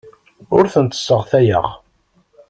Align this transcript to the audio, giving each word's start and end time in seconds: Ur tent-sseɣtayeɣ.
Ur 0.57 0.65
tent-sseɣtayeɣ. 0.73 1.67